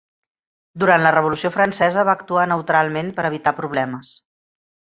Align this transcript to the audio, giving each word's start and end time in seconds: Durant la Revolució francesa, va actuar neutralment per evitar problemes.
Durant 0.83 1.03
la 1.07 1.11
Revolució 1.15 1.51
francesa, 1.57 2.07
va 2.11 2.17
actuar 2.21 2.47
neutralment 2.53 3.13
per 3.21 3.29
evitar 3.31 3.57
problemes. 3.61 4.13